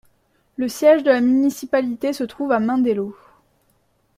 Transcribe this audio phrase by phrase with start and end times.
[0.55, 3.15] Le siège de la municipalité se trouve à Mindelo.